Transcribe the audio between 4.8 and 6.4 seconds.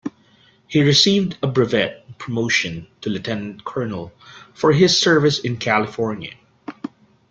service in California.